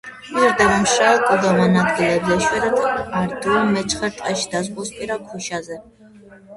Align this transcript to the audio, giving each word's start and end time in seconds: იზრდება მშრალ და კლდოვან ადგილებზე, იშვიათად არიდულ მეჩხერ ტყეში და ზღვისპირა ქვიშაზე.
იზრდება 0.35 0.77
მშრალ 0.85 1.19
და 1.19 1.27
კლდოვან 1.27 1.77
ადგილებზე, 1.83 2.39
იშვიათად 2.63 3.13
არიდულ 3.21 3.71
მეჩხერ 3.77 4.19
ტყეში 4.19 4.53
და 4.57 4.67
ზღვისპირა 4.71 5.23
ქვიშაზე. 5.31 5.83